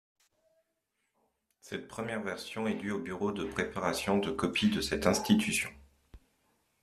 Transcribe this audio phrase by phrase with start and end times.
[1.59, 5.69] Cette première version est due au Bureau de préparation de copie de cette institution.